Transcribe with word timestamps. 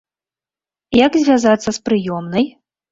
Як 1.05 1.21
звязацца 1.21 1.69
з 1.79 1.79
прыёмнай? 1.89 2.45